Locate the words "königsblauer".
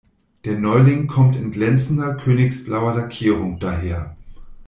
2.15-2.95